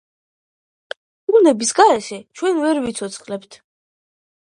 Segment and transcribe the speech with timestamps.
[1.35, 3.51] ბუნების გარეშე ჩვენ ვერ ვიცოცხლებთ